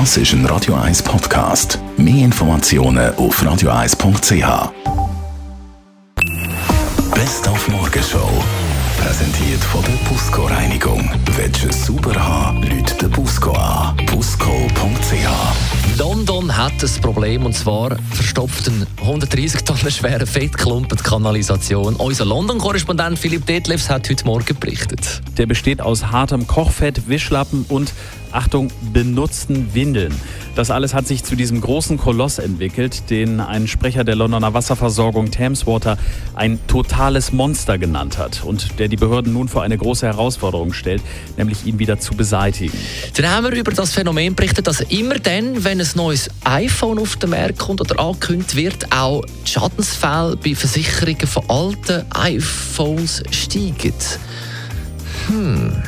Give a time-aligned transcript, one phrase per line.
[0.00, 1.78] Das ist ein Radio 1 Podcast.
[1.96, 4.72] Mehr Informationen auf radio1.ch.
[7.14, 8.28] Best auf Morgenshow.
[8.98, 11.08] Präsentiert von der Busco Reinigung.
[11.36, 13.94] Willst du es sauber haben, Leute den Busco an.
[14.06, 14.63] Busco.ch.
[16.64, 21.94] Hat ein Problem und zwar verstopft einen 130 Tonnen schweren Fettklumpen die Kanalisation.
[21.96, 25.20] Unser London-Korrespondent Philipp Detlefs hat heute Morgen berichtet.
[25.36, 27.92] Der besteht aus hartem Kochfett, Wischlappen und
[28.34, 30.12] Achtung, benutzten Windeln.
[30.56, 35.30] Das alles hat sich zu diesem großen Koloss entwickelt, den ein Sprecher der Londoner Wasserversorgung
[35.30, 35.98] Thameswater
[36.34, 41.02] ein totales Monster genannt hat und der die Behörden nun vor eine große Herausforderung stellt,
[41.36, 42.76] nämlich ihn wieder zu beseitigen.
[43.16, 47.16] Dann haben wir über das Phänomen berichtet, dass immer dann, wenn ein neues iPhone auf
[47.16, 53.92] den Markt kommt oder angekündigt wird, auch die Schadensfälle bei Versicherungen von alten iPhones steigen.
[55.26, 55.82] Hm.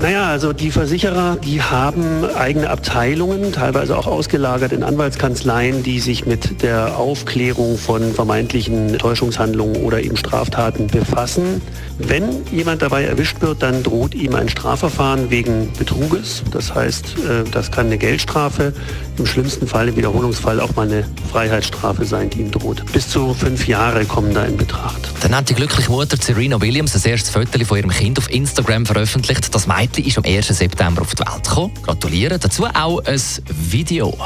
[0.00, 6.26] Naja, also die Versicherer, die haben eigene Abteilungen, teilweise auch ausgelagert in Anwaltskanzleien, die sich
[6.26, 11.62] mit der Aufklärung von vermeintlichen Täuschungshandlungen oder eben Straftaten befassen.
[11.98, 16.42] Wenn jemand dabei erwischt wird, dann droht ihm ein Strafverfahren wegen Betruges.
[16.50, 18.72] Das heißt, äh, das kann eine Geldstrafe,
[19.16, 22.84] im schlimmsten Fall, im Wiederholungsfall auch mal eine Freiheitsstrafe sein, die ihm droht.
[22.92, 25.08] Bis zu fünf Jahre kommen da in Betracht.
[25.22, 28.84] Dann hat die glückliche Mutter Serena Williams das erste Foto von ihrem Kind auf Instagram
[28.86, 29.54] veröffentlicht.
[29.54, 30.46] Das Mädchen ist am 1.
[30.46, 31.72] September auf die Welt gekommen.
[31.82, 32.38] Gratulieren.
[32.40, 34.16] Dazu auch ein Video.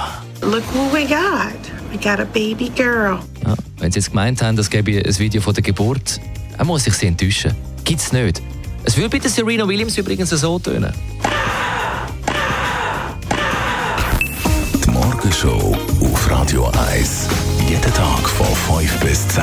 [0.40, 1.58] Look what we got.
[1.90, 3.18] We got a baby girl.
[3.44, 6.20] Ja, wenn Sie jetzt gemeint haben, es gäbe ein Video von der Geburt,
[6.56, 7.56] dann muss ich Sie enttäuschen.
[7.84, 8.40] Gibt es nicht.
[8.84, 10.92] Es würde bei der Serena Williams übrigens so tönen.
[14.84, 17.26] Die Morgenshow auf Radio 1.
[17.68, 19.42] Jeden Tag von 5 bis 10.